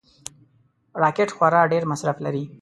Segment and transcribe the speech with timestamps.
[1.01, 2.43] راکټ خورا ډېر مصرف لري